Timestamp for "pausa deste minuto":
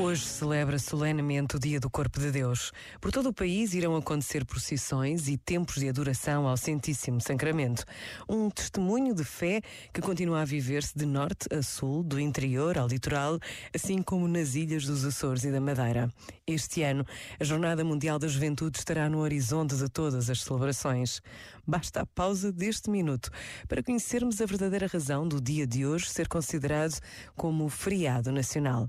22.06-23.28